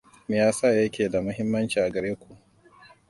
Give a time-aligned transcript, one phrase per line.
[0.27, 2.29] Me yasa yake da mahimmanci a gare ku?